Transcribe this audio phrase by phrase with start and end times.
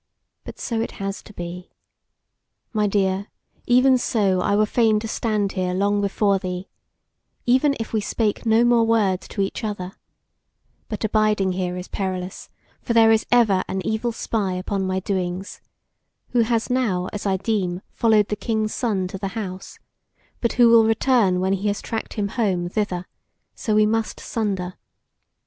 [0.45, 1.69] But so it has to be.
[2.73, 3.27] My dear,
[3.67, 6.69] even so I were fain to stand here long before thee,
[7.45, 9.91] even if we spake no more word to each other;
[10.89, 12.49] but abiding here is perilous;
[12.81, 15.61] for there is ever an evil spy upon my doings,
[16.29, 19.77] who has now as I deem followed the King's Son to the house,
[20.39, 23.05] but who will return when he has tracked him home thither:
[23.53, 24.73] so we must sunder.